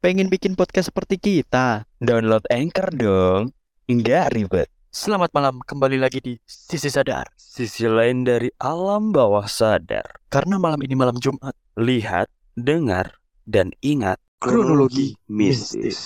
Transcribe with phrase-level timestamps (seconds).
[0.00, 1.84] Pengen bikin podcast seperti kita?
[2.00, 3.52] Download Anchor dong.
[3.84, 4.72] Nggak ribet.
[4.88, 7.28] Selamat malam, kembali lagi di Sisi Sadar.
[7.36, 10.24] Sisi lain dari alam bawah sadar.
[10.32, 11.52] Karena malam ini malam Jumat.
[11.76, 13.12] Lihat, dengar,
[13.44, 16.00] dan ingat Kronologi mistis.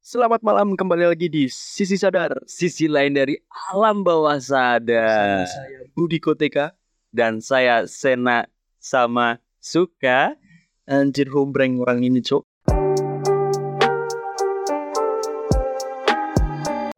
[0.00, 2.40] Selamat malam, kembali lagi di Sisi Sadar.
[2.48, 3.36] Sisi lain dari
[3.68, 5.44] alam bawah sadar.
[5.44, 6.72] Saya Budi Koteka.
[7.12, 8.48] Dan saya Sena
[8.80, 10.40] sama Suka.
[10.88, 12.49] Anjir humbreng orang ini, Cok.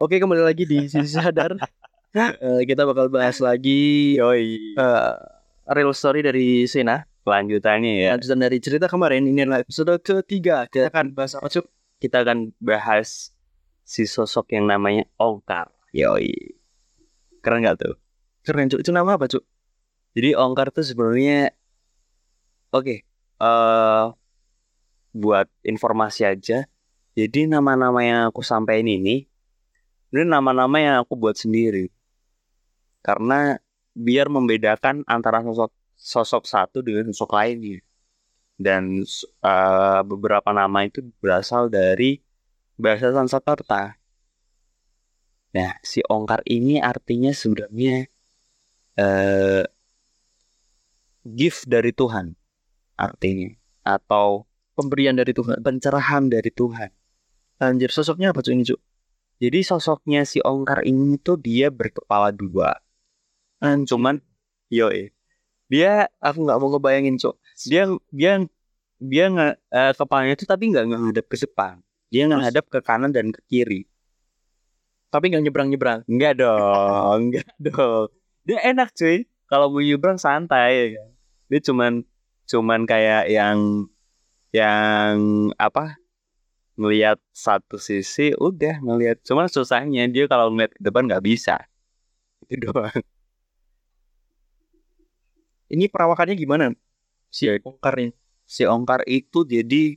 [0.02, 1.54] Oke, kembali lagi di Sisi Sadar.
[2.10, 4.74] Eh, kita bakal bahas lagi Yoi.
[4.74, 5.14] eh,
[5.70, 7.06] real story dari Sena.
[7.22, 8.08] Lanjutannya ya.
[8.18, 10.66] Lanjutan dari cerita kemarin, ini adalah episode ketiga.
[10.66, 11.70] Kita akan bahas apa, Cuk?
[12.02, 13.30] Kita akan bahas
[13.86, 15.70] si sosok yang namanya Ongkar.
[15.94, 16.58] Yoi.
[17.38, 17.94] Keren nggak tuh?
[18.42, 18.82] Keren, Cuk.
[18.82, 19.46] Itu nama apa, Cuk?
[20.18, 21.54] Jadi Ongkar tuh sebenarnya
[22.74, 23.06] oke.
[23.38, 24.04] eh
[25.14, 26.66] buat informasi aja.
[27.14, 29.30] Jadi nama-nama yang aku sampaikan ini
[30.12, 31.88] ini nama-nama yang aku buat sendiri.
[33.00, 33.56] Karena
[33.96, 37.80] biar membedakan antara sosok sosok satu dengan sosok lainnya.
[38.60, 39.02] Dan
[39.42, 42.20] eh, beberapa nama itu berasal dari
[42.76, 43.96] bahasa Sanskerta.
[45.52, 48.08] Nah, si Ongkar ini artinya sebenarnya
[49.00, 49.64] eh
[51.24, 52.36] gift dari Tuhan
[52.98, 53.48] artinya
[53.84, 55.60] atau Pemberian dari Tuhan.
[55.60, 56.88] pencerahan dari Tuhan.
[57.60, 58.80] Anjir, sosoknya apa, Cuk, ini, Cuk?
[59.42, 62.78] Jadi sosoknya si Ongkar ini tuh dia berkepala dua.
[63.58, 63.90] Anjir.
[63.90, 64.22] Cuman
[64.70, 65.10] yoi.
[65.66, 67.34] Dia Aku nggak mau ngebayangin, Cuk.
[67.66, 68.38] dia dia
[69.02, 71.82] dia nggak eh, kepalanya itu tapi nggak ngadep ke depan.
[72.14, 73.82] Dia ngadep ke kanan dan ke kiri.
[75.10, 76.00] Tapi nggak nyebrang-nyebrang.
[76.06, 78.14] Enggak dong, enggak dong.
[78.46, 79.26] Dia enak cuy.
[79.50, 81.10] Kalau mau nyebrang santai ya kan.
[81.50, 81.92] Dia cuman
[82.46, 83.58] cuman kayak yang
[84.54, 85.16] yang
[85.58, 86.01] apa?
[86.76, 89.20] Ngelihat satu sisi udah ngelihat.
[89.26, 91.60] Cuman susahnya dia kalau ngeliat ke depan nggak bisa.
[92.48, 93.02] Itu doang.
[95.72, 96.72] Ini perawakannya gimana?
[97.32, 97.56] Si Ya.
[97.64, 98.12] Ongkar ini.
[98.44, 99.96] Si Ongkar itu jadi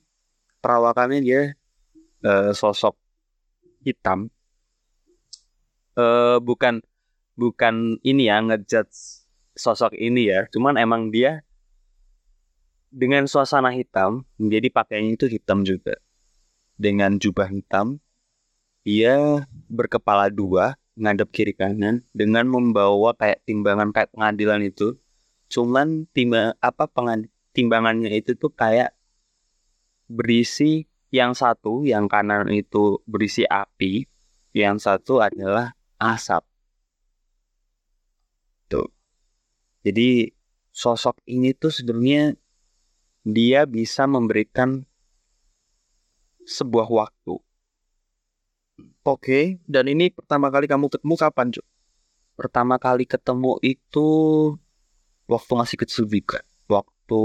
[0.64, 1.42] perawakannya dia
[2.24, 2.96] eh, sosok
[3.84, 4.32] hitam.
[5.96, 6.80] Eh bukan
[7.36, 10.48] bukan ini ya ngejudge sosok ini ya.
[10.52, 11.44] Cuman emang dia
[12.96, 16.00] dengan suasana hitam, jadi pakaiannya itu hitam juga.
[16.76, 18.04] Dengan jubah hitam,
[18.84, 25.00] dia berkepala dua, ngadep kiri kanan, dengan membawa kayak timbangan kayak pengadilan itu.
[25.48, 28.92] Cuman timba apa pengad- timbangannya itu tuh kayak
[30.12, 34.06] berisi yang satu, yang kanan itu berisi api,
[34.52, 36.44] yang satu adalah asap.
[38.68, 38.92] Tuh.
[39.86, 40.34] Jadi
[40.76, 42.36] sosok ini tuh sebenarnya
[43.24, 44.84] dia bisa memberikan
[46.46, 47.36] sebuah waktu.
[49.06, 49.62] Oke.
[49.66, 51.66] Dan ini pertama kali kamu ketemu kapan, Cuk?
[52.36, 54.08] Pertama kali ketemu itu
[55.26, 56.42] waktu masih kecil juga.
[56.66, 57.24] Waktu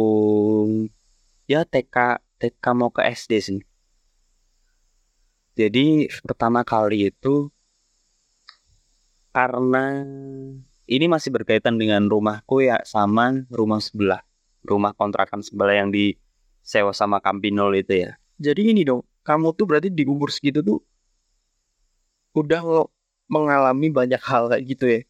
[1.50, 3.60] ya TK TK mau ke SD sih.
[5.58, 7.52] Jadi pertama kali itu
[9.34, 10.02] karena
[10.90, 14.22] ini masih berkaitan dengan rumahku ya sama rumah sebelah.
[14.64, 18.16] Rumah kontrakan sebelah yang disewa sama Kampinol itu ya.
[18.40, 20.80] Jadi ini dong, kamu tuh berarti di umur segitu tuh
[22.34, 22.86] udah
[23.30, 25.00] mengalami banyak hal kayak gitu ya.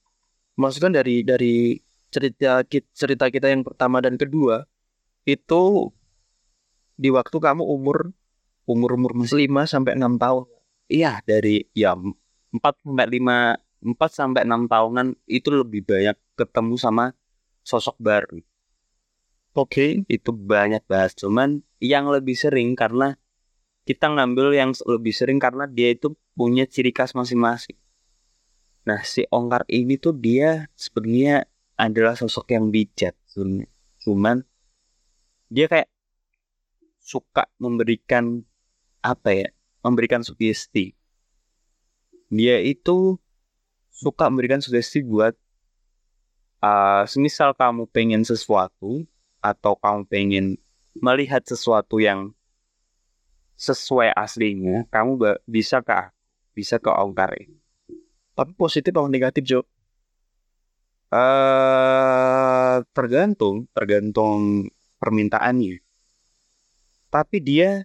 [0.61, 2.61] Maksudnya dari dari cerita
[2.93, 4.67] cerita kita yang pertama dan kedua
[5.25, 5.89] itu
[7.01, 8.13] di waktu kamu umur
[8.69, 10.45] umur umur masih 5 sampai 6 tahun.
[10.91, 17.17] Iya dari ya 4 sampai 5 4 sampai 6 tahunan itu lebih banyak ketemu sama
[17.65, 18.43] sosok baru.
[19.57, 20.05] Oke.
[20.07, 23.17] Itu banyak bahas cuman yang lebih sering karena
[23.91, 27.75] kita ngambil yang lebih sering karena dia itu punya ciri khas masing-masing.
[28.87, 33.19] Nah, si Ongkar ini tuh dia sebenarnya adalah sosok yang bijak.
[33.99, 34.47] Cuman
[35.51, 35.91] dia kayak
[37.03, 38.47] suka memberikan
[39.03, 39.49] apa ya?
[39.83, 40.95] Memberikan sugesti.
[42.31, 43.19] Dia itu
[43.91, 45.35] suka memberikan sugesti buat
[46.63, 49.03] uh, semisal kamu pengen sesuatu
[49.43, 50.47] atau kamu pengen
[50.95, 52.31] melihat sesuatu yang
[53.61, 55.93] sesuai aslinya, kamu bisa ke
[56.57, 57.53] bisa ke.
[58.33, 59.61] Tapi positif atau negatif, Jo?
[61.13, 64.65] Eh, tergantung, tergantung
[64.97, 65.85] permintaannya.
[67.13, 67.85] Tapi dia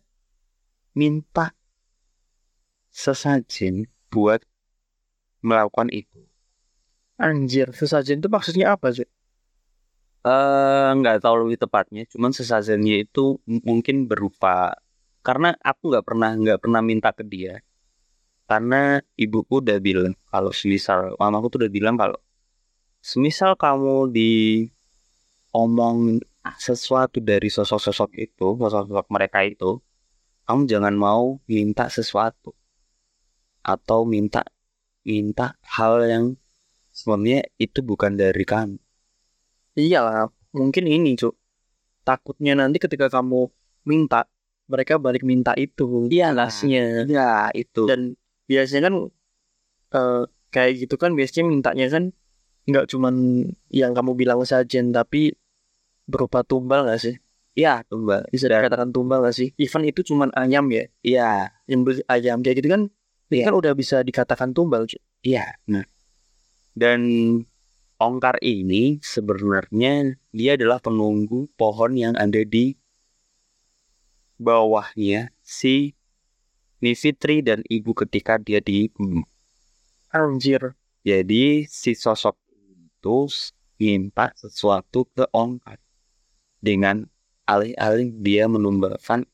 [0.95, 1.51] minta
[2.95, 4.39] sesajen buat
[5.43, 6.23] melakukan itu.
[7.19, 9.03] Anjir, sesajen itu maksudnya apa, Jo?
[10.23, 14.73] Eh, nggak tahu lebih tepatnya, cuman sesajennya itu mungkin berupa
[15.25, 17.65] karena aku nggak pernah nggak pernah minta ke dia.
[18.45, 22.21] Karena ibuku udah bilang kalau semisal mamaku tuh udah bilang kalau
[23.01, 24.31] semisal kamu di
[25.49, 26.21] omong
[26.61, 29.81] sesuatu dari sosok-sosok itu sosok-sosok mereka itu
[30.45, 32.53] kamu jangan mau minta sesuatu.
[33.65, 34.45] Atau minta
[35.01, 36.25] minta hal yang
[36.93, 38.77] sebenarnya itu bukan dari kamu.
[39.73, 41.33] Iyalah mungkin ini cuk.
[42.05, 43.49] Takutnya nanti ketika kamu
[43.89, 44.29] minta
[44.65, 46.09] mereka balik minta itu.
[46.09, 46.33] Iya,
[47.05, 47.85] ya itu.
[47.85, 48.95] Dan biasanya kan
[49.93, 50.23] eh,
[50.53, 52.03] kayak gitu kan biasanya mintanya kan
[52.65, 53.15] nggak cuman
[53.69, 55.37] yang kamu bilang saja tapi
[56.09, 57.15] berupa tumbal nggak sih?
[57.55, 58.25] Ya tumbal.
[58.33, 59.49] Bisa dikatakan tumbal nggak sih?
[59.61, 60.85] even itu cuman ayam ya?
[61.05, 62.83] Iya yang beli ayam kayak gitu kan
[63.33, 63.49] Iya.
[63.49, 64.85] kan udah bisa dikatakan tumbal.
[65.25, 65.81] Iya, nah.
[66.77, 67.01] Dan
[67.97, 72.77] ongkar ini sebenarnya dia adalah penunggu pohon yang ada di
[74.35, 75.95] bawahnya si
[76.83, 78.91] Nifitri dan ibu ketika dia di
[80.11, 80.75] anjir.
[81.05, 83.29] Jadi si sosok itu
[83.77, 85.77] minta sesuatu ke ongkar
[86.59, 87.05] dengan
[87.45, 89.29] alih-alih dia menumbalkan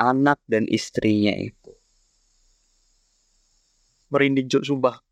[0.00, 1.72] anak dan istrinya itu.
[4.14, 5.02] merinding Cuk, sumpah.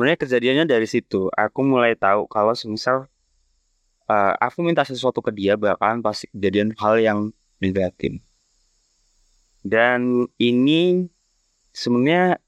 [0.00, 1.26] Sebenarnya kejadiannya dari situ.
[1.34, 3.10] Aku mulai tahu kalau semisal
[4.10, 7.18] eh, aku minta sesuatu ke dia bakalan pasti kejadian hal yang
[7.62, 8.18] negatif.
[9.62, 11.06] Dan ini
[11.70, 12.40] sebenarnya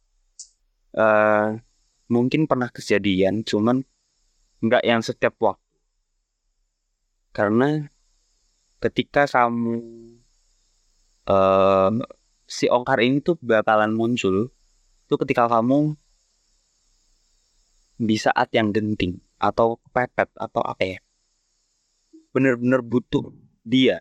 [0.97, 1.49] eh,
[2.11, 3.87] mungkin pernah kejadian cuman
[4.63, 5.63] nggak yang setiap waktu.
[7.33, 7.87] Karena
[8.83, 9.79] ketika kamu
[11.31, 11.91] eh,
[12.51, 14.51] si ongkar ini tuh bakalan muncul
[15.07, 15.95] itu ketika kamu
[18.03, 20.99] di saat yang genting atau pepet atau apa ya
[22.33, 23.31] bener-bener butuh
[23.63, 24.01] dia.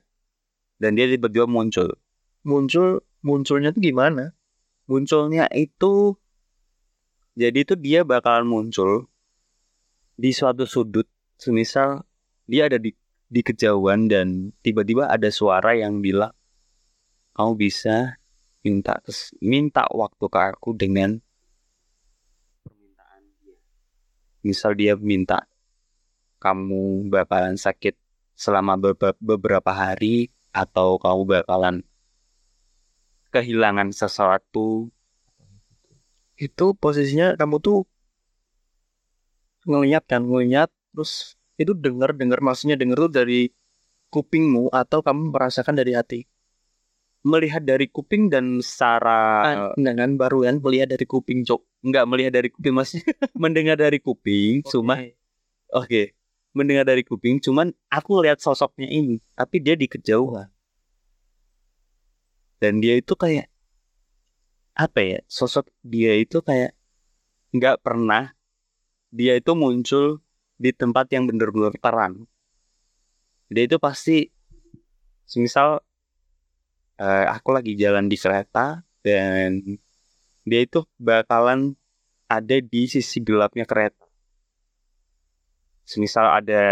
[0.81, 1.93] Dan dia tiba-tiba muncul.
[2.41, 4.33] Muncul munculnya tuh gimana?
[4.89, 6.17] Munculnya itu
[7.37, 9.07] jadi itu dia bakalan muncul
[10.17, 11.05] di suatu sudut.
[11.37, 12.01] Semisal
[12.49, 12.91] dia ada di
[13.31, 16.35] di kejauhan dan tiba-tiba ada suara yang bilang
[17.31, 18.19] kamu bisa
[18.61, 18.99] minta
[19.39, 21.17] minta waktu ke aku dengan
[22.65, 23.59] permintaan dia.
[24.43, 25.47] Misal dia minta
[26.43, 27.95] kamu bakalan sakit
[28.41, 31.85] selama bebe- beberapa hari atau kamu bakalan
[33.29, 34.89] kehilangan sesuatu?
[36.41, 37.85] Itu posisinya kamu tuh
[39.69, 43.53] ngeliat kan ngeliat terus itu dengar dengar maksudnya dengar tuh dari
[44.09, 46.25] kupingmu atau kamu merasakan dari hati?
[47.21, 52.05] Melihat dari kuping dan secara ah, enggak kan baru kan melihat dari kuping cok nggak
[52.09, 53.05] melihat dari kuping masih
[53.41, 55.05] mendengar dari kuping cuma
[55.69, 56.17] oke
[56.51, 60.51] mendengar dari kuping cuman aku lihat sosoknya ini tapi dia di kejauhan
[62.59, 63.47] dan dia itu kayak
[64.75, 66.75] apa ya sosok dia itu kayak
[67.51, 68.31] nggak pernah
[69.11, 70.23] dia itu muncul
[70.55, 72.27] di tempat yang benar-benar terang
[73.51, 74.31] dia itu pasti
[75.35, 75.83] misal
[76.99, 79.79] eh, aku lagi jalan di kereta dan
[80.45, 81.73] dia itu bakalan
[82.31, 84.07] ada di sisi gelapnya kereta.
[85.91, 86.63] Semisal ada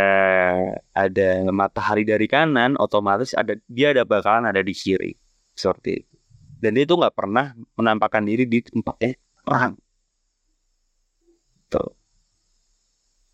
[0.96, 5.12] ada matahari dari kanan, otomatis ada dia ada bakalan ada di kiri
[5.52, 6.16] seperti itu.
[6.64, 9.76] Dan dia itu nggak pernah menampakkan diri di tempatnya orang.
[11.68, 11.92] Tuh.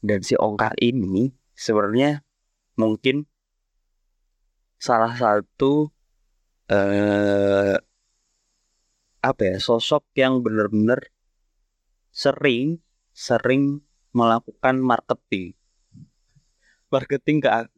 [0.01, 2.25] Dan si ongkar ini sebenarnya
[2.81, 3.29] mungkin
[4.81, 5.93] salah satu
[6.65, 7.77] eh
[9.21, 11.13] apa ya sosok yang benar-benar
[12.09, 12.81] sering
[13.13, 13.85] sering
[14.17, 15.53] melakukan marketing
[16.95, 17.75] marketing ke aku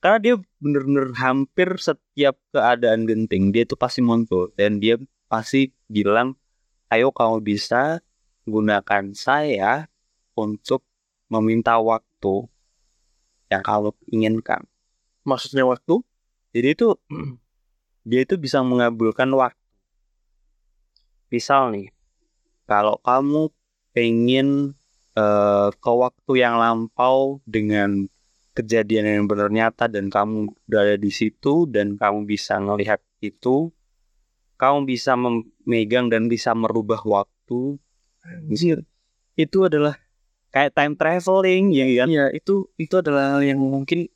[0.00, 0.34] karena dia
[0.64, 4.48] benar-benar hampir setiap keadaan genting dia tuh pasti muncul.
[4.56, 4.96] Dan dia
[5.28, 6.40] pasti bilang
[6.88, 8.00] ayo kamu bisa
[8.48, 9.92] gunakan saya
[10.32, 10.80] untuk
[11.28, 12.48] meminta waktu
[13.52, 14.64] yang kamu inginkan.
[15.28, 16.00] Maksudnya waktu?
[16.56, 16.96] Jadi itu
[18.08, 19.60] dia itu bisa mengabulkan waktu.
[21.28, 21.92] Misal nih,
[22.64, 23.52] kalau kamu
[23.92, 24.79] pengen
[25.16, 28.06] eh, ke waktu yang lampau dengan
[28.54, 33.70] kejadian yang benar nyata dan kamu berada di situ dan kamu bisa melihat itu,
[34.60, 37.78] kamu bisa memegang dan bisa merubah waktu.
[38.26, 38.84] Anjir.
[39.38, 39.96] Itu adalah
[40.50, 42.08] kayak time traveling ya kan?
[42.10, 44.10] ya itu itu adalah hal yang mungkin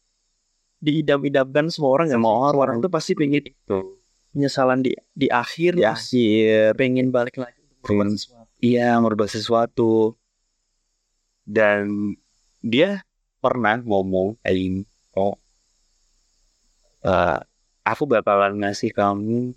[0.82, 2.18] diidam-idamkan semua orang ya?
[2.20, 4.02] Semua semua orang tuh pasti pengen Itu.
[4.34, 6.76] penyesalan di di akhir di akhir.
[6.76, 7.64] pengen balik lagi.
[8.60, 10.16] Iya, merubah sesuatu.
[11.44, 12.16] Dan
[12.64, 13.04] dia
[13.38, 15.36] pernah ngomong gini, oh,
[17.04, 17.40] eh,
[17.84, 19.52] aku bakalan ngasih kamu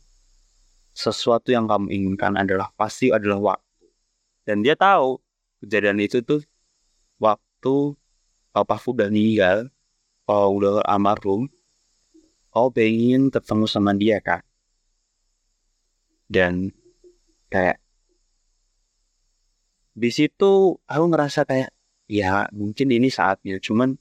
[0.92, 3.88] sesuatu yang kamu inginkan adalah pasti adalah waktu.
[4.44, 5.20] Dan dia tahu
[5.64, 6.44] kejadian itu tuh
[7.18, 7.96] waktu
[8.52, 9.58] papaku udah meninggal
[10.26, 11.48] kalau udah almarhum
[12.52, 14.42] kau pengen ketemu sama dia kan
[16.26, 16.74] dan
[17.54, 17.78] kayak
[19.94, 21.70] di situ aku ngerasa kayak
[22.08, 24.00] ya mungkin ini saatnya cuman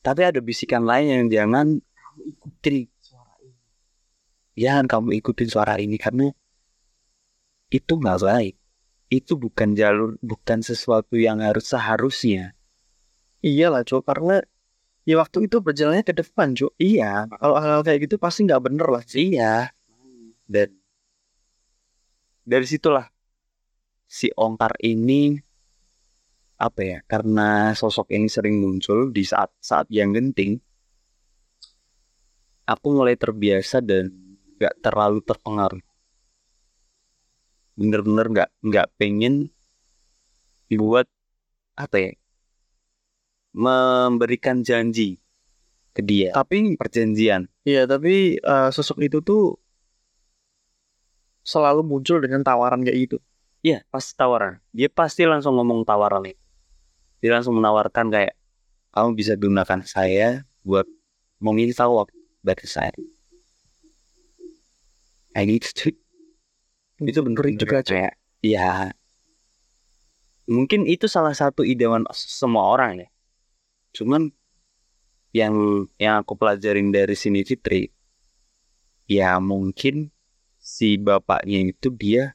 [0.00, 3.60] tapi ada bisikan lain yang jangan kamu ikutin suara ini
[4.56, 6.26] jangan kamu ikutin suara ini karena
[7.72, 8.54] itu nggak baik
[9.10, 12.54] itu bukan jalur bukan sesuatu yang harus seharusnya
[13.40, 14.44] Iyalah cok karena
[15.08, 16.76] ya waktu itu berjalannya ke depan cok.
[16.76, 19.00] iya Kalau hal-hal kayak gitu pasti nggak bener lah.
[19.00, 19.16] Cik.
[19.16, 19.72] iya
[20.44, 20.68] dan
[22.44, 23.08] dari situlah
[24.04, 25.40] si ongkar ini
[26.60, 30.60] apa ya karena sosok ini sering muncul di saat-saat yang genting
[32.68, 34.12] aku mulai terbiasa dan
[34.60, 35.80] gak terlalu terpengaruh
[37.80, 39.48] bener-bener gak nggak pengen
[40.68, 41.08] dibuat
[41.80, 42.12] apa ya
[43.56, 45.16] memberikan janji
[45.90, 49.56] ke dia Tapi perjanjian Iya, tapi eh, sosok itu tuh
[51.44, 53.16] selalu muncul dengan tawaran kayak gitu.
[53.60, 54.60] Iya, pasti tawaran.
[54.72, 56.40] Dia pasti langsung ngomong tawaran itu.
[57.20, 58.34] Dia langsung menawarkan kayak
[58.90, 60.88] kamu bisa gunakan saya buat
[61.38, 62.92] meminta waktu dari saya.
[65.36, 65.94] Kayak gitu cuy.
[67.08, 67.96] Itu bener juga, cuy.
[67.96, 68.92] kayak ya
[70.50, 73.08] mungkin itu salah satu idean semua orang ya.
[73.94, 74.32] Cuman
[75.30, 77.86] yang yang aku pelajarin dari sini Fitri
[79.06, 80.10] ya mungkin
[80.58, 82.34] si bapaknya itu dia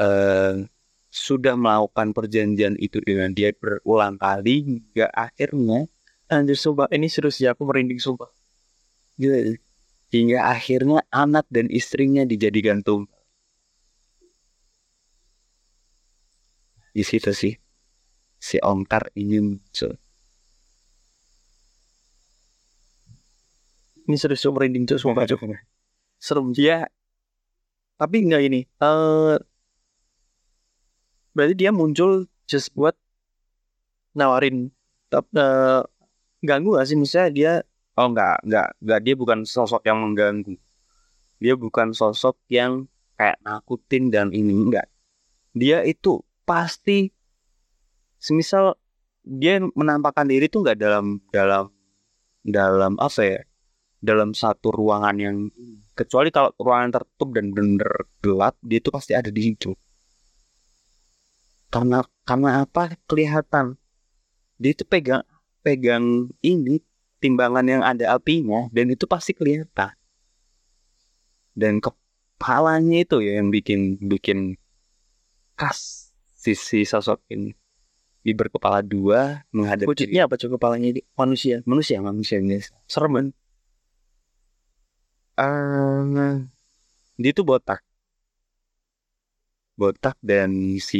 [0.00, 0.64] eh
[1.08, 5.88] sudah melakukan perjanjian itu dengan dia berulang kali hingga akhirnya
[6.28, 8.28] Anjir sumpah, ini serius ya, aku merinding sumpah.
[9.16, 9.56] gitu,
[10.12, 13.08] hingga akhirnya anak dan istrinya dijadikan tumbal
[16.92, 17.54] di situ sih
[18.36, 19.96] si ongkar ini muncul
[24.08, 25.24] Ini serius merinding cok sumpah.
[26.16, 26.48] Serem.
[26.56, 26.88] dia
[28.00, 28.64] Tapi enggak ini.
[28.64, 29.36] eh
[31.38, 32.98] berarti dia muncul just buat
[34.18, 34.74] nawarin
[35.06, 35.86] tap, eh,
[36.42, 36.98] ganggu gak sih?
[36.98, 37.52] Misalnya dia
[37.94, 40.58] oh enggak enggak enggak dia bukan sosok yang mengganggu.
[41.38, 44.90] Dia bukan sosok yang kayak nakutin dan ini enggak
[45.54, 47.14] dia itu pasti
[48.18, 48.74] semisal
[49.22, 51.70] dia menampakkan diri tuh enggak dalam dalam
[52.42, 53.40] dalam apa ya?
[53.98, 55.36] Dalam satu ruangan yang
[55.94, 59.74] kecuali kalau ruangan tertutup dan bener gelap dia itu pasti ada di situ
[61.68, 62.96] karena karena apa?
[63.04, 63.76] Kelihatan.
[64.58, 65.24] Dia itu pegang
[65.62, 66.80] pegang ini
[67.20, 69.92] timbangan yang ada apinya dan itu pasti kelihatan.
[71.52, 74.56] Dan kepalanya itu ya yang bikin bikin
[75.58, 77.52] khas sisi sosok ini.
[78.22, 81.62] Dia berkepala dua menghadap wujudnya apa cok kepalanya ini manusia.
[81.64, 83.26] manusia manusia biasa Serem kan?
[85.38, 86.34] Eh,
[87.18, 87.87] dia tuh botak
[89.80, 90.50] botak dan
[90.88, 90.98] si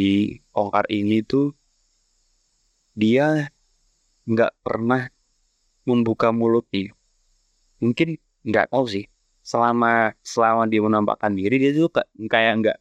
[0.59, 1.45] ongkar ini tuh
[3.01, 3.49] dia
[4.31, 5.03] nggak pernah
[5.89, 6.93] membuka mulutnya
[7.83, 8.09] mungkin
[8.49, 9.07] nggak tahu sih.
[9.51, 12.79] Selama selama dia menampakkan diri dia tuh ka- kayak nggak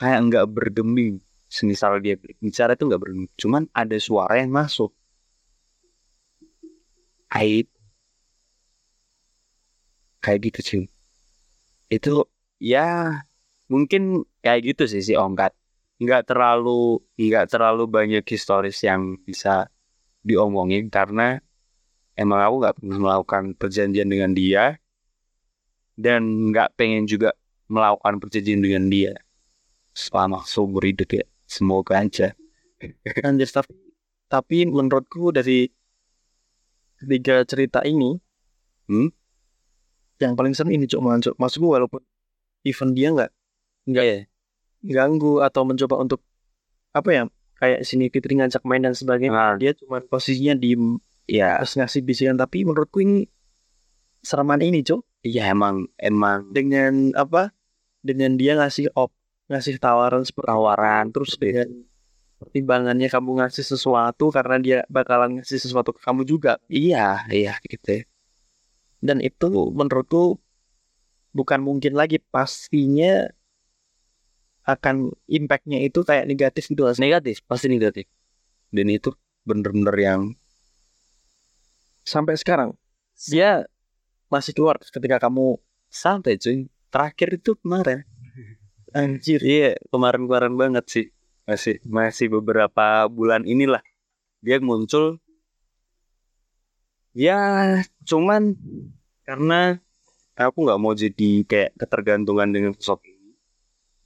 [0.00, 1.14] kayak nggak bergeming
[1.56, 2.14] semisal dia
[2.44, 4.90] bicara itu nggak bergeming cuman ada suara yang masuk.
[7.30, 7.68] Kayak
[10.24, 10.82] kayak gitu sih
[11.94, 12.10] itu
[12.60, 12.80] ya
[13.66, 15.52] mungkin kayak gitu sih si ongkat.
[15.96, 19.72] Nggak terlalu nggak terlalu banyak historis yang bisa
[20.20, 21.40] diomongin karena
[22.18, 24.76] emang aku nggak pernah melakukan perjanjian dengan dia
[25.96, 27.32] dan nggak pengen juga
[27.72, 29.12] melakukan perjanjian dengan dia
[29.96, 31.24] selama seumur hidup ya.
[31.46, 32.36] Semoga aja.
[33.24, 33.72] Anjir tapi
[34.26, 35.70] tapi menurutku dari
[37.00, 38.20] ketiga cerita ini
[38.86, 39.10] Hmm?
[40.22, 42.00] yang paling serem ini cok maksudku walaupun
[42.64, 43.28] even dia nggak
[43.86, 44.18] enggak ya
[44.86, 46.20] ganggu atau mencoba untuk
[46.94, 47.22] apa ya
[47.56, 52.00] kayak sini Fitri ngajak main dan sebagainya nah, dia cuma posisinya diem ya terus ngasih
[52.04, 52.36] bisikan.
[52.38, 53.26] Tapi menurutku ini
[54.22, 56.52] sereman ini cok iya emang emang.
[56.52, 57.52] Dengan apa
[58.04, 59.12] dengan dia ngasih op
[59.50, 61.68] ngasih tawaran seperti tawaran terus dengan
[62.36, 66.60] pertimbangannya kamu ngasih sesuatu karena dia bakalan ngasih sesuatu ke kamu juga.
[66.68, 68.04] Iya iya gitu.
[69.00, 70.40] Dan itu menurutku
[71.36, 73.28] bukan mungkin lagi pastinya
[74.66, 78.10] akan impactnya itu kayak negatif gitu negatif pasti negatif
[78.74, 79.14] dan itu
[79.46, 80.20] bener-bener yang
[82.02, 82.74] sampai sekarang
[83.30, 83.64] dia
[84.26, 85.62] masih keluar ketika kamu
[85.96, 86.66] Sampai cuy.
[86.90, 88.04] Terakhir itu kemarin.
[88.96, 91.06] anjir Iya, kemarin-kemarin banget sih.
[91.46, 93.82] Masih masih beberapa bulan inilah
[94.42, 95.22] dia muncul.
[97.16, 98.60] Ya, cuman
[99.24, 99.80] karena
[100.36, 103.15] aku nggak mau jadi kayak ketergantungan dengan sosok ini.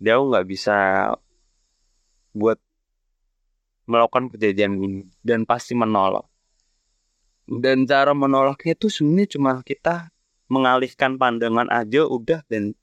[0.00, 0.76] Dia nggak bisa
[2.32, 2.56] buat
[3.84, 6.24] melakukan kejadian ini dan pasti menolak.
[7.50, 10.14] Dan cara menolaknya itu sebenarnya cuma kita
[10.46, 12.74] mengalihkan pandangan aja udah dan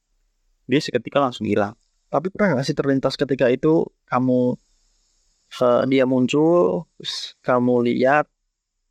[0.68, 1.76] dia seketika langsung hilang.
[2.08, 4.56] tapi pernah nggak sih terlintas ketika itu kamu
[5.60, 8.32] eh, dia muncul terus kamu lihat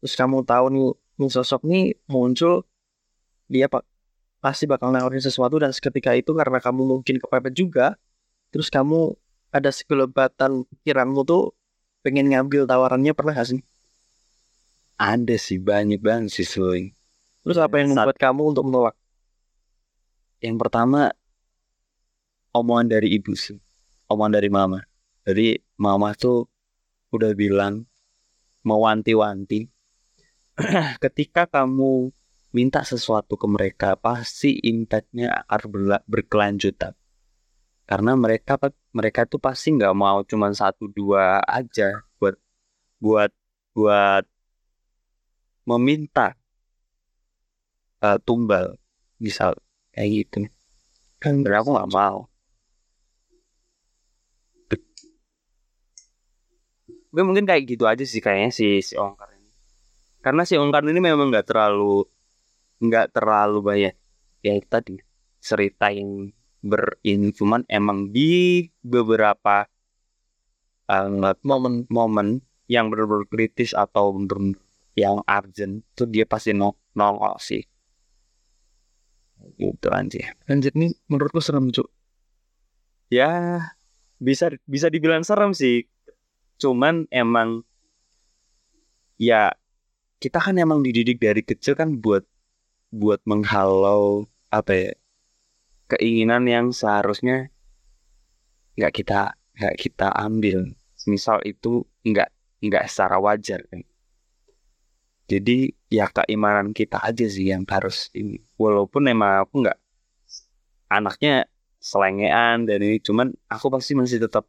[0.00, 2.68] terus kamu tahu nih, nih sosok nih muncul
[3.48, 3.88] dia pak
[4.44, 7.96] pasti bakal nawarin sesuatu dan seketika itu karena kamu mungkin kepepet juga
[8.50, 9.14] terus kamu
[9.50, 11.52] ada sekelebatan pikiranmu tuh
[12.00, 13.60] pengen ngambil tawarannya pernah gak sih
[14.96, 16.92] Ada sih banyak banget sih Soy.
[17.44, 18.96] terus apa yang Saat- membuat kamu untuk menolak
[20.36, 21.00] Yang pertama
[22.52, 23.56] omongan dari ibu sih,
[24.08, 24.84] omongan dari mama.
[25.24, 26.44] Jadi mama tuh
[27.08, 27.88] udah bilang
[28.60, 29.64] mewanti-wanti.
[31.04, 32.12] Ketika kamu
[32.52, 36.92] minta sesuatu ke mereka, pasti impactnya akan berkelanjutan.
[37.86, 38.58] Karena mereka
[38.90, 42.34] mereka tuh pasti nggak mau cuma satu dua aja buat
[42.98, 43.30] buat
[43.78, 44.24] buat
[45.66, 46.34] meminta
[48.02, 48.74] eh, tumbal
[49.22, 49.54] misal
[49.94, 50.38] kayak gitu.
[51.22, 52.26] kan Dan aku nggak mau.
[57.14, 59.50] Gue mungkin kayak gitu aja sih kayaknya si si Ongkar ini.
[60.20, 62.04] Karena si Ongkar ini memang nggak terlalu
[62.82, 63.94] nggak terlalu banyak
[64.44, 65.00] ya tadi
[65.40, 66.28] cerita yang
[66.64, 69.66] berini cuman emang di beberapa
[70.90, 74.58] eh, momen momen yang benar-benar kritis atau benar
[74.96, 77.62] yang urgent itu dia pasti no nongol sih.
[79.60, 80.32] Gitu anjir.
[80.48, 81.86] Anjir nih menurutku serem cuk
[83.12, 83.62] ya
[84.18, 85.86] bisa bisa dibilang serem sih.
[86.56, 87.62] Cuman emang
[89.20, 89.52] ya
[90.18, 92.24] kita kan emang dididik dari kecil kan buat
[92.88, 94.92] buat menghalau apa ya
[95.86, 97.50] keinginan yang seharusnya
[98.76, 100.74] nggak kita nggak kita ambil.
[101.06, 102.28] Misal itu nggak
[102.62, 103.82] nggak secara wajar kan.
[105.26, 108.38] Jadi ya keimanan kita aja sih yang harus ini.
[108.54, 109.78] Walaupun emang aku nggak
[110.86, 111.50] anaknya
[111.82, 114.46] selengean dan ini cuman aku pasti masih tetap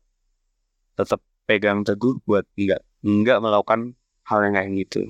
[0.98, 3.94] tetap pegang teguh buat nggak nggak melakukan
[4.26, 5.02] hal yang kayak gitu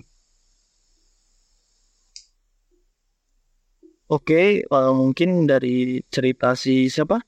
[4.08, 7.20] Oke, eh, mungkin dari cerita si siapa?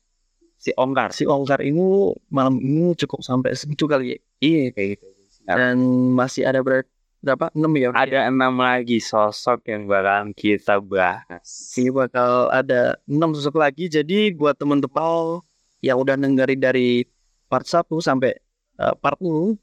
[0.59, 4.17] si Ongkar Si Ongkar ini malam ini cukup sampai segitu kali ya.
[4.43, 5.05] iya kayak gitu
[5.47, 5.75] Dan
[6.13, 6.83] masih ada ber
[7.23, 7.51] berapa?
[7.51, 7.91] 6 ya?
[7.95, 13.87] ada enam lagi sosok yang bakalan kita bahas Ini bakal ada 6 sosok lagi.
[13.87, 15.43] Jadi buat teman-teman
[15.79, 17.07] yang udah dengerin dari
[17.47, 18.35] part 1 sampai
[18.79, 19.55] eh, part 10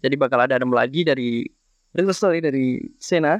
[0.00, 1.44] jadi bakal ada 6 lagi dari
[1.92, 3.36] real story dari Sena,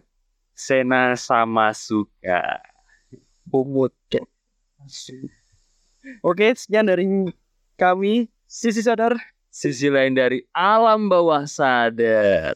[0.53, 2.61] Sena sama Suka
[3.51, 3.93] Bumut.
[6.23, 7.05] Oke, sekian dari
[7.75, 8.31] kami.
[8.47, 9.19] Sisi sadar.
[9.51, 12.55] sisi lain dari alam bawah sadar